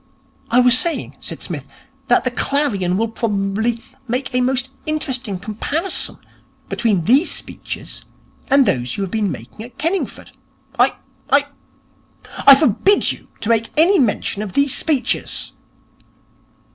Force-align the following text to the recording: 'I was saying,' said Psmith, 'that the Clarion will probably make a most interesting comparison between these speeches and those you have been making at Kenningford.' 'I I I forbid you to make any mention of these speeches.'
'I 0.49 0.61
was 0.61 0.75
saying,' 0.79 1.15
said 1.19 1.43
Psmith, 1.43 1.67
'that 2.07 2.23
the 2.23 2.31
Clarion 2.31 2.97
will 2.97 3.07
probably 3.09 3.83
make 4.07 4.33
a 4.33 4.41
most 4.41 4.71
interesting 4.87 5.37
comparison 5.37 6.17
between 6.69 7.03
these 7.03 7.29
speeches 7.29 8.03
and 8.49 8.65
those 8.65 8.97
you 8.97 9.03
have 9.03 9.11
been 9.11 9.31
making 9.31 9.61
at 9.61 9.77
Kenningford.' 9.77 10.31
'I 10.79 10.95
I 11.29 11.45
I 12.47 12.55
forbid 12.55 13.11
you 13.11 13.27
to 13.41 13.49
make 13.49 13.69
any 13.77 13.99
mention 13.99 14.41
of 14.41 14.53
these 14.53 14.75
speeches.' 14.75 15.51